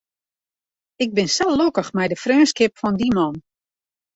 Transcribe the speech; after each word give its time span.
Ik 1.03 1.11
bin 1.17 1.29
sa 1.35 1.45
lokkich 1.59 1.91
mei 1.95 2.07
de 2.11 2.17
freonskip 2.23 2.73
fan 2.81 2.95
dy 2.99 3.07
man. 3.17 3.33